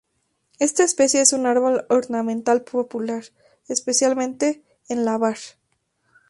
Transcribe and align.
Esta 0.57 0.83
especie 0.83 1.21
es 1.21 1.31
un 1.31 1.45
árbol 1.45 1.85
ornamental 1.89 2.63
popular, 2.63 3.23
especialmente 3.67 4.63
en 4.89 5.05
la 5.05 5.19
var. 5.19 5.37